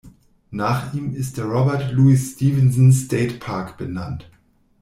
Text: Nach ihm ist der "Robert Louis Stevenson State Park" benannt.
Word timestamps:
Nach 0.49 0.95
ihm 0.95 1.13
ist 1.13 1.37
der 1.37 1.45
"Robert 1.45 1.91
Louis 1.91 2.31
Stevenson 2.33 2.91
State 2.91 3.35
Park" 3.37 3.77
benannt. 3.77 4.27